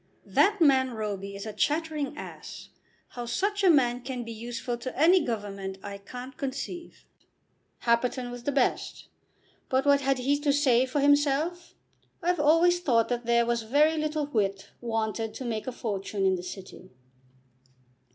[0.25, 2.69] That man Roby is a chattering ass.
[3.09, 7.05] How such a man can be useful to any government I can't conceive.
[7.83, 9.09] Happerton was the best,
[9.69, 11.75] but what had he to say for himself?
[12.23, 16.33] I've always thought that there was very little wit wanted to make a fortune in
[16.33, 16.89] the City."